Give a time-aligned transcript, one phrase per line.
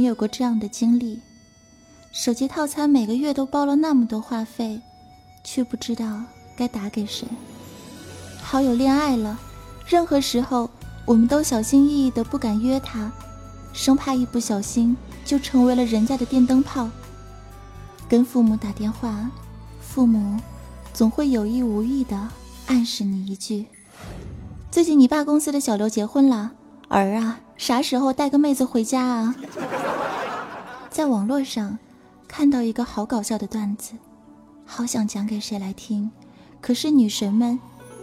[0.00, 1.20] 你有过这样的经历？
[2.10, 4.80] 手机套餐每个月都包了那么多话费，
[5.44, 6.22] 却不知道
[6.56, 7.28] 该打给谁。
[8.40, 9.38] 好友恋爱了，
[9.86, 10.70] 任何时候
[11.04, 13.12] 我们都小心翼翼的不敢约他，
[13.74, 16.88] 生怕一不小心就成为了人家的电灯泡。
[18.08, 19.30] 跟父母打电话，
[19.82, 20.40] 父母
[20.94, 22.26] 总会有意无意的
[22.68, 23.66] 暗示你一句
[24.72, 26.52] ：“最近你爸公司的小刘结婚了，
[26.88, 29.36] 儿啊。”啥时候带个妹子回家啊？
[30.90, 31.78] 在网络上
[32.26, 33.92] 看到一个好搞笑的段子，
[34.66, 36.10] 好想讲给谁来听，
[36.60, 37.58] 可是女神们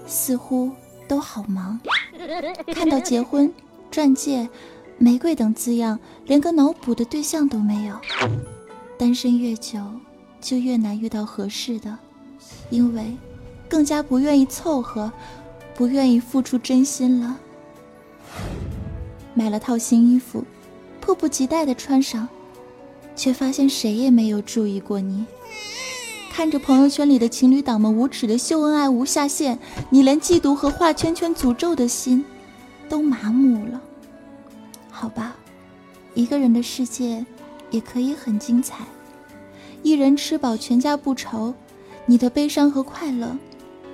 [0.08, 0.72] 似乎
[1.06, 1.78] 都好忙，
[2.74, 3.54] 看到结婚、
[3.92, 4.48] 钻戒、
[4.98, 8.00] 玫瑰等字样，连个脑补的对象都没有。
[8.98, 9.80] 单身越久，
[10.40, 11.98] 就越难遇到合适的，
[12.70, 13.18] 因为
[13.68, 15.12] 更加不愿意凑合，
[15.76, 17.38] 不愿意付出真心了。
[19.34, 20.46] 买了套新衣服，
[21.02, 22.28] 迫不及待的穿上，
[23.18, 25.26] 却发现谁也没有注意过你。
[26.32, 29.58] 看着朋友圈里的情侣党们无耻的秀恩爱无下限，
[29.90, 32.24] 你连嫉妒和画圈圈诅咒的心
[32.88, 33.82] 都麻木了。
[34.92, 35.36] 好吧，
[36.14, 37.26] 一个人的世界
[37.72, 38.86] 也可以很精彩。
[39.82, 41.54] 一人吃饱全家不愁，
[42.06, 43.36] 你的悲伤和快乐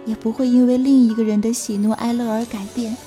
[0.05, 2.97] 也不会因为另一个人的喜怒哀乐而改变。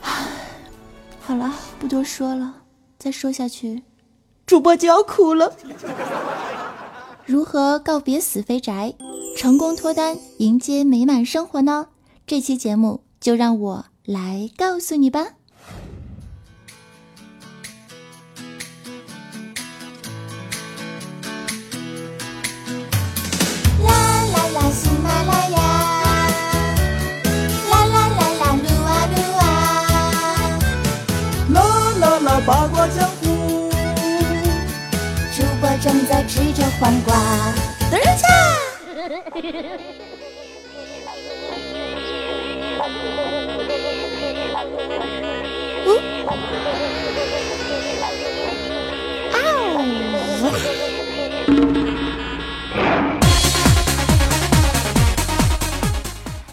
[1.20, 2.62] 好了，不多说了，
[2.98, 3.82] 再说下去，
[4.46, 5.52] 主播就要哭了。
[7.24, 8.94] 如何告别死肥宅，
[9.36, 11.88] 成功脱单，迎接美满生活呢？
[12.24, 15.30] 这期节目就让我来告诉你吧。
[36.78, 37.14] 黄瓜。
[37.90, 38.28] 等一下。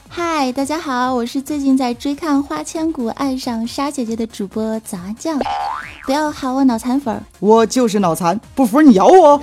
[0.09, 5.39] 嗨，大家好，我是最近在追看《花千骨》爱上沙姐姐的主播杂酱。
[6.05, 9.41] 不要喊我脑残粉儿，我就是脑残，不服你咬我。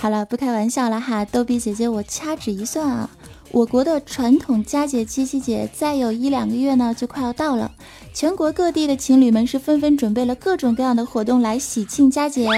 [0.00, 3.10] 好了，不开玩笑了哈，逗比姐姐，我掐指一算啊，
[3.50, 7.72] 我国的传统佳节七夕节再有一两个月呢，就快要到了。
[8.14, 12.48] 全国各地的情侣们是纷纷准备了各种各样的活动来喜庆佳节。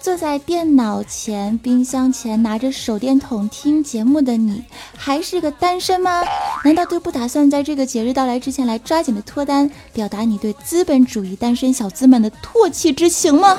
[0.00, 4.64] 坐在电脑前、冰箱前，拿着手电筒听节目的你，
[4.96, 6.22] 还是个单身吗？
[6.64, 13.56] 难道就不打算在这个节日到来之前来抓紧的脱单，表达你对资本主义单身小资们的唾弃之情吗？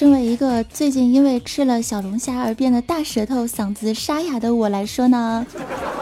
[0.00, 5.46] 身为一个最近因为吃了小龙虾而变得大舌头、嗓子沙哑的我来说呢，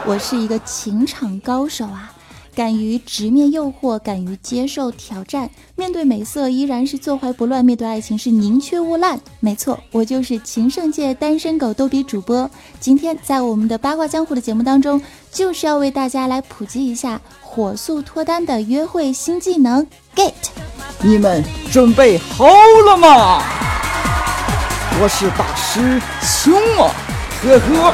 [0.05, 2.15] 我是一个情场高手啊。
[2.55, 9.19] 敢于直面诱惑，敢于接受挑战，面对美色依然是坐怀不乱，面对爱情是宁缺毋滥。
[9.41, 12.49] 没错，我就是情圣界单身狗逗比主播。
[12.79, 19.85] 今天在我们的八卦江湖的节目当中，就是要为大家来普及一下火速脱单的约会新技能。
[20.15, 20.31] Get，
[21.01, 22.45] 你们准备好
[22.87, 23.58] 了吗？
[25.01, 26.93] 我是大师兄啊，
[27.41, 27.93] 呵呵。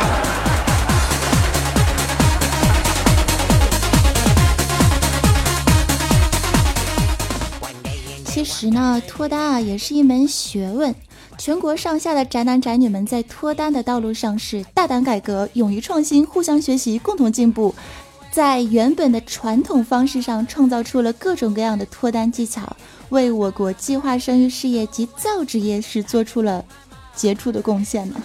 [8.25, 10.95] 其实呢，脱单啊也是一门学问。
[11.37, 17.75] 全国上下的宅男宅女们在脱单的道路上是大胆改革、勇于创新、互相学习、共同进步，
[18.31, 22.75] 在原本的传统方式上创造出了各种各样的脱单技巧，
[23.09, 26.65] 为我国计划生育事业及造纸业是做出了
[27.15, 28.15] 杰出的贡献呢。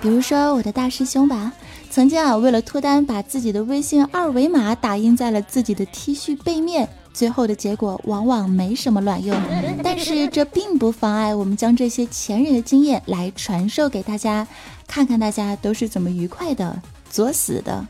[0.00, 1.52] 比如说我的大师兄吧，
[1.90, 6.88] 曾经啊为了脱单，把自己的微信二维码打印在了自己的 T 恤背面。
[7.14, 9.40] 最后的结果往往没什么卵用，
[9.84, 14.44] 但是这并不妨碍我们将这些前人的经验来传授给大家，
[14.88, 17.86] 看看大家都是怎么愉快的作死的，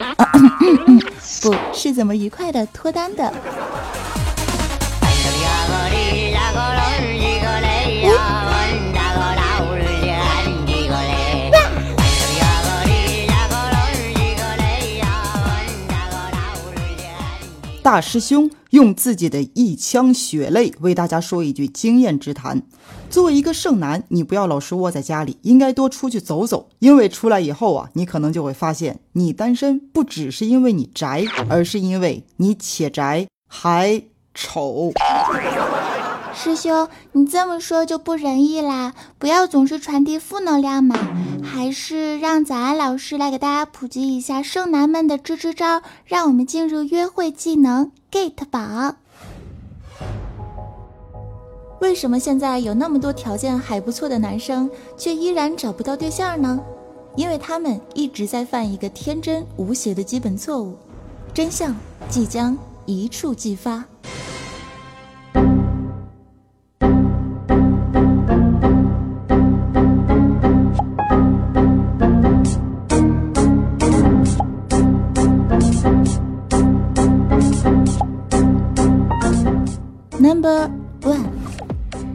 [1.41, 3.33] 不是怎么愉快的脱单的。
[17.85, 22.63] 大师兄用自己的一腔血泪为大家说一句经验之谈：
[23.11, 26.71] 作为一个剩男，你不要老是窝在家里，应该多出去走走。
[26.79, 34.03] 因为出来以后啊，你可能就会发现，你单身不只是因为你宅，而是因为你且宅还
[34.33, 34.91] 丑。
[36.35, 38.93] 师兄，你这么说就不仁义啦！
[39.19, 40.97] 不要总是传递负能量嘛，
[41.43, 48.97] 还是让早安老师来给大家普及一下剩男们的支支招，让我们进入约会技能 get 榜。
[51.81, 56.61] 为什么现在有那么多条件还不错的男生，却依然找不到对象呢？
[57.15, 60.77] 因为他们一直在犯一个天真无邪的基本错误，
[61.33, 61.75] 真相
[62.09, 63.85] 即将一触即发。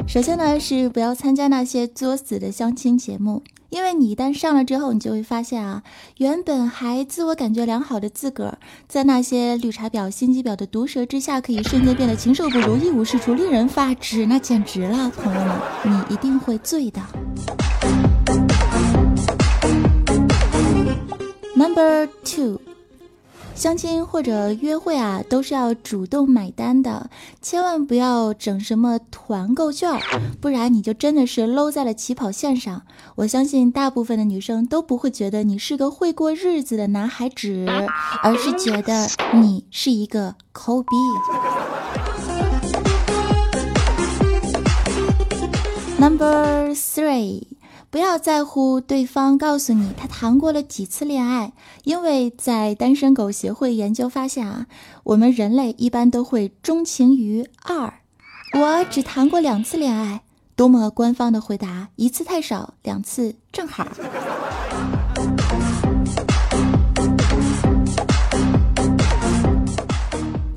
[0.10, 5.84] 首先呢是不要参加那些作死的相亲节目，因为你一旦上了之后，你就会发现啊，
[6.18, 8.58] 原本还自我感觉良好的自个儿，
[8.88, 15.60] 在那些绿茶婊、心机婊的毒舌之下，可以瞬间变得禽兽不如、一无是处、令人发指，那简直了，朋友们，
[16.10, 17.00] 你一定会醉的。
[21.56, 22.60] Number two。
[23.60, 27.10] 相亲或者约会啊，都是要主动买单的，
[27.42, 30.00] 千万不要整什么团购券，
[30.40, 32.84] 不然你就真的是搂在了起跑线上。
[33.16, 37.66] 我相信大部分的女生都不会觉得你是个会过日子的男孩子，
[38.24, 40.88] 而是觉得你是一个抠逼。
[46.00, 47.59] Number three。
[47.92, 51.54] 不要在乎对方告诉你他谈过了几次恋爱，
[51.84, 54.68] 因为在单身狗协会研究发现啊，
[55.04, 57.92] 我们人类一般都会钟情于二。
[58.54, 60.22] 我只谈过两次恋爱，
[60.56, 61.90] 多么官方的回答！
[61.96, 63.88] 一次太少，两次正好。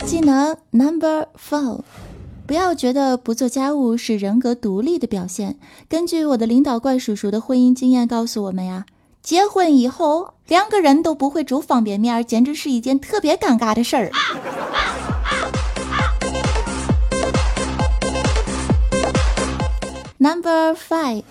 [0.05, 1.81] 技能 Number Four。
[2.47, 5.59] 不要觉得不做家务是人格独立的表现。
[5.89, 8.85] 根据我的领导怪叔叔的婚姻经验告诉我们呀，
[9.23, 14.11] 结婚以后两个人都不会煮方便面，简直是一件特别尴尬的事儿。
[20.19, 21.23] Number five，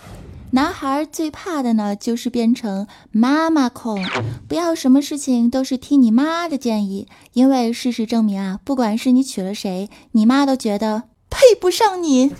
[0.51, 4.05] 男孩最怕的呢就是变成妈妈控。
[4.47, 11.03] 不要什么事情都是听你妈的建议，因为事实证明啊，不管是你娶了谁，你妈都觉得。
[11.29, 12.33] 配不上你。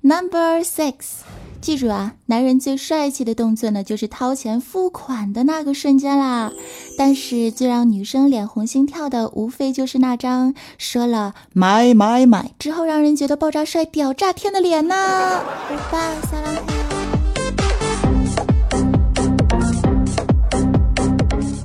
[0.00, 1.22] Number six，
[1.64, 6.52] 记住啊，男人最帅气的动作呢，就是掏钱付款的那个瞬间啦。
[6.98, 15.40] 但是最让女生脸红心跳的，无非就是那张说了买买买之后，让人觉得爆炸帅、屌炸天的脸呐。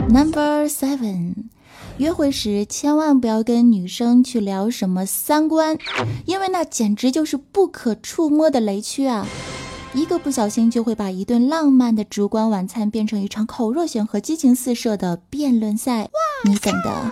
[0.08, 1.34] Number seven，
[1.98, 5.78] 约会时千万不要跟女生去聊什么三观，
[6.26, 9.28] 因为那简直就是不可触摸的雷区啊！
[9.94, 16.08] 一个不小心就会把一顿浪漫的烛光晚餐变成一场口若悬河、激情四射的辩论赛，
[16.46, 17.12] 你懂的。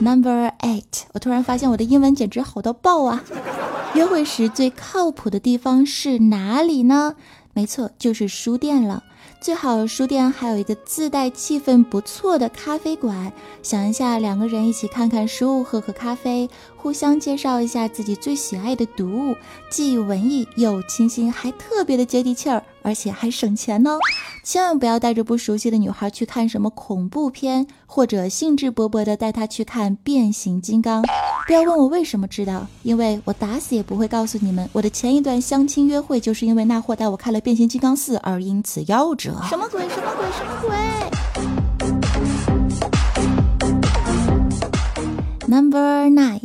[0.00, 3.24] Number eight，我突然发现我的英文简直好到爆啊！
[3.94, 7.16] 约会时最靠谱的地方是哪里呢？
[7.52, 9.02] 没错，就是书店了。
[9.40, 13.32] 最好书店还有一个自带气氛不错的咖啡馆。
[13.62, 19.36] 想一下，两个人一起看看书，喝喝咖啡，互相介绍一下自己最喜爱的读物，
[19.70, 23.98] 既文艺又清新，还特别的接地气儿，而且还省钱呢。
[24.42, 31.04] 千万不要带着不熟悉的女孩去看什么恐怖片，或者兴致勃勃的带她去看变形金刚。
[31.48, 34.68] 不要问我为什么知道，因为我打死也不会告诉你们。
[34.70, 39.34] 我的前一段相亲约会就是因为那货带我看了变形金刚四而因此夭折。
[39.48, 39.88] 什么鬼？
[39.88, 40.26] 什么鬼？
[40.36, 40.76] 什么鬼
[45.48, 46.42] ？Number nine。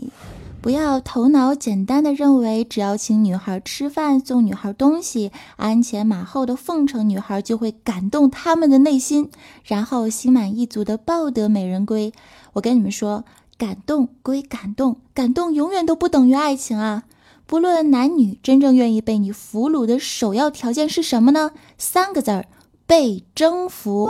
[0.61, 9.29] 不要头脑简单的认为，只要请女孩吃饭、送女孩东西、鞍前马后的奉承女孩，就会感动他们的内心，
[9.65, 12.13] 然后心满意足的抱得美人归。
[12.53, 13.25] 我跟你们说，
[13.57, 17.03] 感动归感动，感动永远都不等于爱情啊！
[17.45, 21.51] 不论男女，真正愿意被你俘虏的首要条件是什么呢？
[21.77, 22.45] 三个字儿：
[22.85, 24.09] 被征服。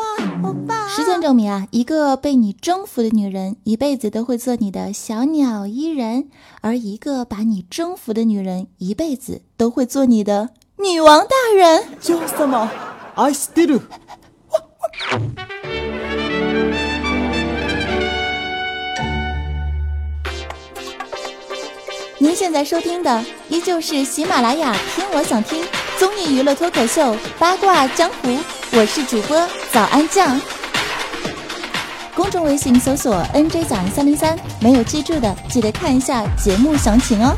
[0.95, 6.23] 实践证明啊，一个被你征服的女人，一辈子都会做你的小鸟依人；
[6.61, 11.83] 而一个把你征服的女人，一辈子都会做你的女王大人。
[22.23, 25.61] 您现在收听的依旧是喜马拉雅听我想听
[25.99, 28.39] 综艺娱乐脱口秀八卦江湖，
[28.71, 30.39] 我是主播早安酱。
[32.15, 37.35] 公众微信搜索 “nj 早安三零三”，没有记住的记得看一下节目详情哦。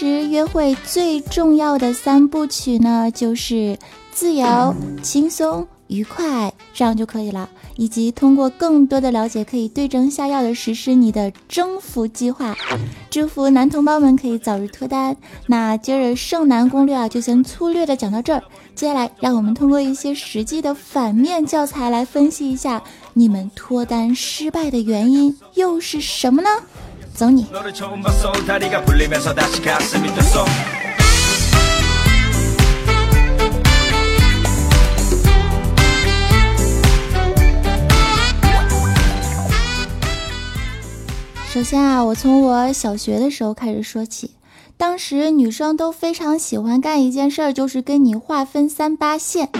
[0.00, 3.78] 实约会最重要的三部曲呢，就是
[4.10, 7.50] 自由、轻松、愉快，这样就可以了。
[7.76, 12.56] 以及通过更多的了解，可以对症下药的实施你的征服计划。
[13.10, 15.14] 祝福男同胞们可以早日脱单。
[15.46, 18.42] 那今儿剩男攻略啊，就先粗略的讲到这儿。
[18.74, 26.48] 接下来，让我们通过一些实际的反面教材来分析一下你们脱单失败的原因又是什么呢？
[27.20, 27.44] 走你！
[41.52, 44.30] 首先啊，我从我小学的时候开始说起。
[44.78, 49.50] 当时女生都非常喜欢干一件事儿，就是跟你划分三八线。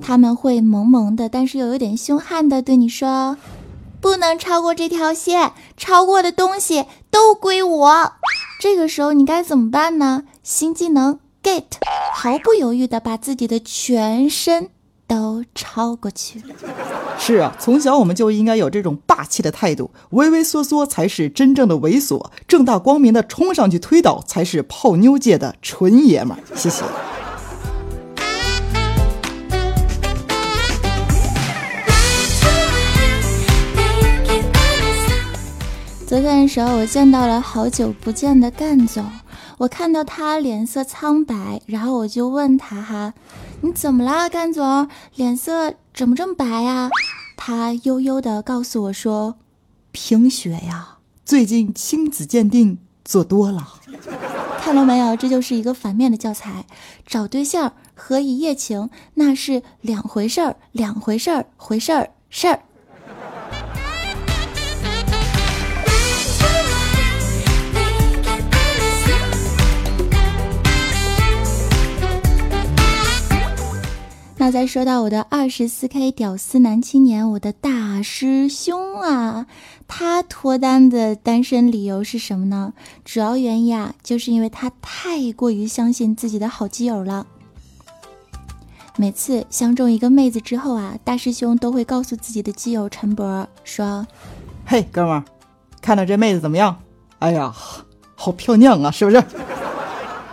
[0.00, 3.36] 他们会萌萌的，但是又有点凶悍的对你说。
[4.00, 8.12] 不能超过这条线，超过的东西都归我。
[8.58, 10.24] 这个时候你该怎么办呢？
[10.42, 11.64] 新技能 get，
[12.14, 14.70] 毫不犹豫的把自己的全身
[15.06, 16.54] 都超过去了。
[17.18, 26.42] 是啊，从小我们就应该有这种霸气的态度，畏畏缩缩才是真正的猥琐，正大光明的冲上去推倒才是泡妞界的纯爷们儿。
[26.56, 26.82] 谢谢。
[36.12, 39.02] 昨天的时候，我见到了好久不见的干总。
[39.56, 43.14] 我看到他脸色苍白，然后我就问他：“哈，
[43.62, 44.86] 你怎么了，干总？
[45.14, 46.90] 脸色怎么这么白呀？”
[47.34, 49.36] 他悠悠的告诉我说
[49.90, 53.66] ：“贫血呀，最近亲子鉴定做多了。”
[54.60, 55.16] 看到没有？
[55.16, 56.66] 这就是一个反面的教材。
[57.06, 62.60] 找对象和一夜情那是两回事儿，两回事儿，回事儿事儿。
[74.44, 79.46] 那再说到我的二十四 K 屌丝男青年，我的大师兄啊，
[79.86, 82.72] 他脱单的单身理由是什么呢？
[83.04, 87.24] 主要原因啊，就是因为他太过于相信自己的好基友了。
[88.96, 94.04] 每次相中一个妹子之后啊，大师兄都会告诉自己的基友陈博说
[94.66, 95.24] ：“嘿，哥们儿，
[95.80, 96.76] 看到这妹子怎么样？
[97.20, 97.54] 哎呀，
[98.16, 99.22] 好漂亮啊，是不是？”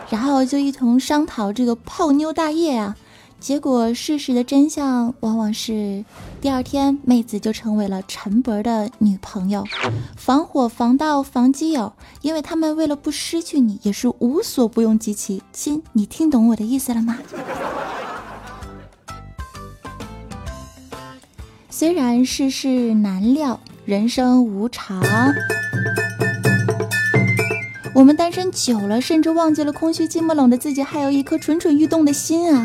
[0.10, 2.98] 然后就一同商讨这个泡妞大业啊。
[3.40, 6.04] 结果，事实的真相往往是，
[6.42, 9.64] 第二天妹子就成为了陈伯的女朋友。
[10.18, 15.42] 防火防盗防基友，因为他们为了不失去你，也是无所不用其极。
[15.54, 17.18] 亲，你听懂我的意思了吗？
[21.70, 25.02] 虽然世事难料，人生无常，
[27.96, 32.62] 我们单身久了，甚至忘记了空虚寂寞冷的自己，还有一颗蠢蠢欲动的心啊！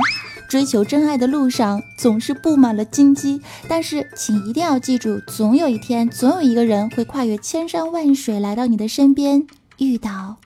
[0.48, 9.46] 追求真爱的路上总是布满了荆棘，但是请一定要记住，总有一天，总有一个人会跨越千山万水来到你的身边，
[9.78, 10.36] 遇到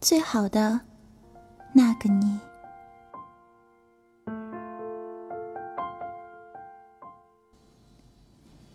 [0.00, 0.80] 最好的
[1.72, 2.38] 那个你。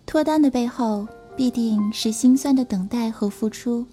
[0.06, 3.86] 脱单的背后必定是心酸的等待和付出，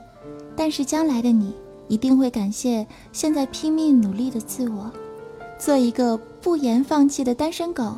[0.56, 1.54] 但是将来的你
[1.88, 4.90] 一定会感谢现在拼命努力的自我。
[5.61, 7.95] 做一个不言放弃的单身狗，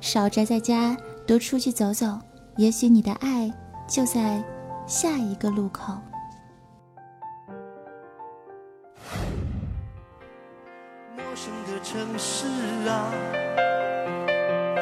[0.00, 2.18] 少宅在家，多出去走走。
[2.56, 3.48] 也许你的爱
[3.86, 4.42] 就在
[4.84, 5.94] 下一个路口。
[11.16, 12.46] 陌生的城市
[12.88, 13.12] 啊，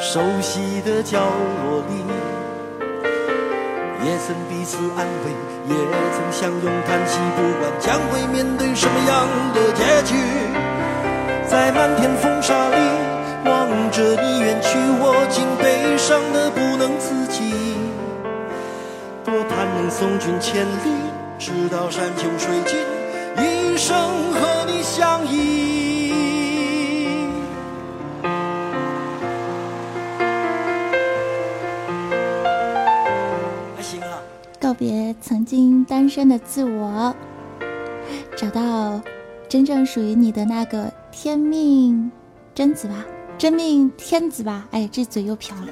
[0.00, 1.92] 熟悉的角落里，
[4.06, 5.30] 也曾彼此安慰，
[5.68, 5.76] 也
[6.14, 10.16] 曾相拥叹息，不管将会面对什么样的结局，
[11.52, 12.76] 在漫天风沙里
[13.44, 17.52] 望着你远去，我竟悲伤的不能自己。
[19.22, 20.90] 多盼能送君千里，
[21.38, 22.78] 直到山穷水尽，
[23.44, 23.94] 一生
[24.32, 26.14] 和你相依。
[34.58, 37.14] 告别曾经单身的自我，
[38.38, 38.98] 找到
[39.50, 42.10] 真正属于你的那个天命
[42.54, 43.04] 贞子吧，
[43.36, 44.66] 真命天子吧。
[44.70, 45.66] 哎，这嘴又瓢了。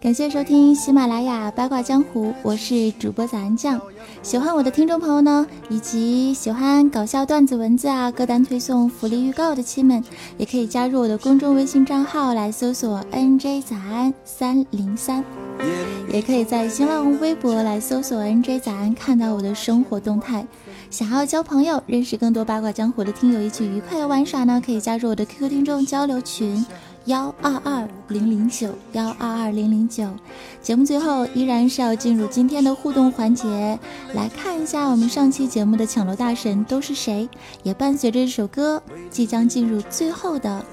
[0.00, 3.80] 感谢收听喜马拉雅八卦江湖，我是主播早安酱。
[4.22, 10.02] 喜欢我的听众朋友呢，以及喜欢搞笑段子、文字啊、歌单推送、福利预告的亲们，
[10.36, 15.24] 也可以加入我的公众微信账号来搜索 “nj 早安三零三”，
[16.12, 20.46] 也可以在新浪微博来搜索 “nj 早安”，看到我的生活动态。
[20.90, 26.64] 想要交朋友、认识更多八卦江湖的听友，一起愉快的玩耍呢，可以加入我的 QQ 听众交流群。
[27.06, 30.06] 幺二二零零九幺二二零零九，
[30.60, 33.76] 节目最后依然是要进入今天的互动环节，
[34.14, 37.28] 来看一下我们上期节目的抢楼大神都是谁，
[37.64, 40.64] 也伴随着这首歌即将进入最后的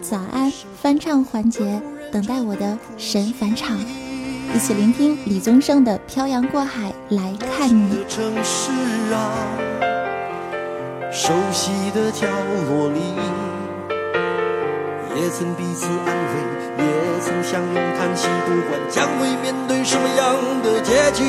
[0.00, 3.78] 早安翻唱环节，等待我的神返场，
[4.54, 7.96] 一起聆听李宗盛的《漂洋过海来看你》。
[8.08, 8.70] 城市
[9.12, 9.34] 啊
[11.10, 12.28] 熟悉的角
[12.70, 13.00] 落里。
[15.16, 21.24] 也曾彼此安慰，也曾相拥叹息，不管将会面对什么样的结局，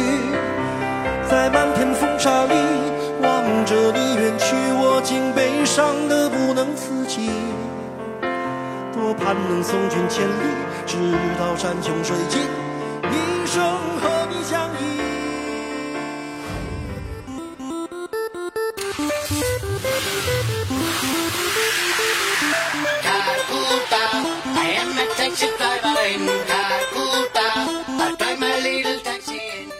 [1.27, 2.53] 在漫天风沙里
[3.23, 7.31] 望着你远去，我竟悲伤的不能自己。
[8.93, 10.45] 多盼能送君千里，
[10.85, 10.95] 直
[11.39, 12.41] 到山穷水尽，
[13.11, 13.63] 一生
[13.99, 14.83] 和你相依。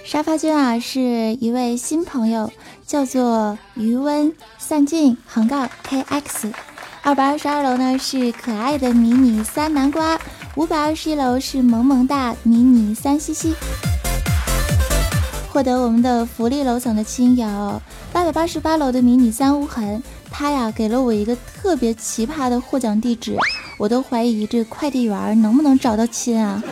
[0.04, 2.52] 沙发君啊，是一位新朋友，
[2.88, 6.54] 叫做余温散尽横杠 kx。
[7.02, 10.18] 二百二十二楼呢是可爱的迷你三南瓜，
[10.56, 13.54] 五百二十一楼是萌萌哒迷你三西西。
[15.50, 17.82] 获得我们的福利楼层的亲友，
[18.14, 23.38] 八百八十八楼的迷你三无痕，他呀给了我一个特别奇葩的获奖地址。
[23.78, 26.64] 我都怀疑这快递员能不能找到亲啊！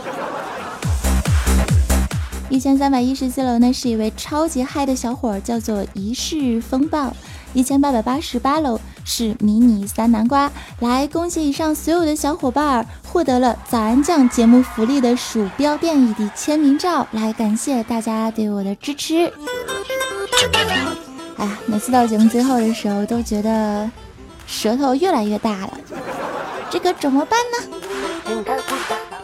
[2.49, 7.13] 一千三百一十四楼呢是一位超级嗨的小伙，叫做一世风暴。
[7.53, 19.31] 一千八百八十八楼是迷你三南瓜，来恭喜以上所有的小伙伴获得了早安酱节目福利的鼠标变异的签名照，来感谢大家对我的支持。
[21.37, 23.89] 哎呀，每次到节目最后的时候都觉得
[24.47, 25.77] 舌头越来越大了。
[26.69, 27.57] 这个怎么办呢？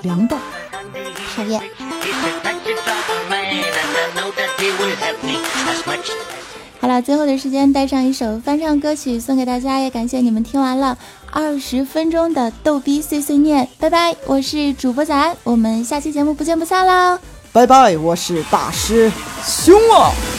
[0.01, 0.37] 凉的，
[1.35, 1.61] 讨厌。
[6.81, 10.97] 好了，最后的时间带上一首翻唱歌曲送给大家，也感谢你们听完了
[11.29, 13.67] 二十分钟的逗逼碎碎念。
[13.77, 17.19] 拜拜，我是主播仔，我们下期节目不见不散喽。
[17.51, 19.11] 拜拜，我是大师
[19.43, 20.38] 兄啊。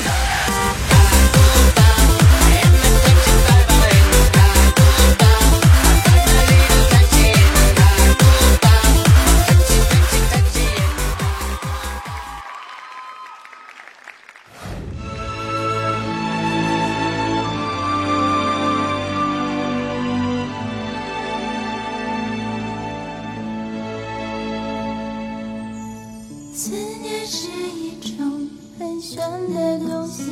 [26.63, 28.47] 思念是一种
[28.79, 29.19] 很玄
[29.55, 30.25] 的东西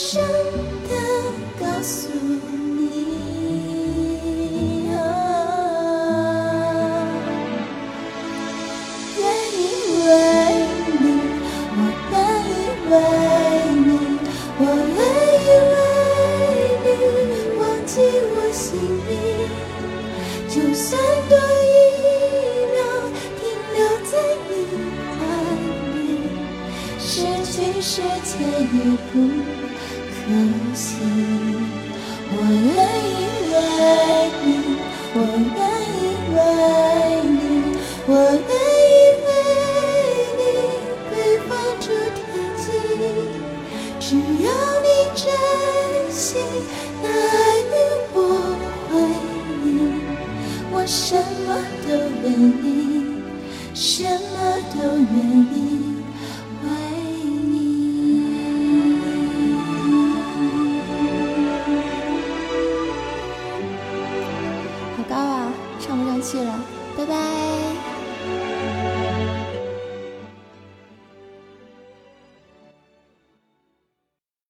[0.00, 0.69] 生。
[36.34, 38.10] 为你我
[38.48, 38.50] 愿
[38.86, 38.92] 意
[39.26, 39.28] 为
[40.38, 40.40] 你
[41.10, 41.12] 被
[41.48, 42.18] 放逐天
[42.56, 42.62] 际
[43.98, 44.06] 只
[44.44, 44.48] 要
[44.80, 45.22] 你真
[46.12, 46.42] 心
[47.02, 47.72] 拿爱与
[48.14, 48.16] 我
[48.90, 48.92] 回
[49.64, 49.68] 应
[50.72, 51.16] 我什
[51.46, 51.48] 么
[51.86, 51.88] 都
[52.22, 52.32] 愿
[52.64, 52.89] 意